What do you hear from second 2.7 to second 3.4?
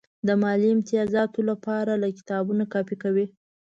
کاپي کوي.